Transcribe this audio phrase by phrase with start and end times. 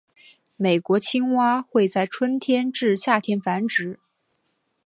[0.55, 3.99] 美国青蛙会在春天至夏天繁殖。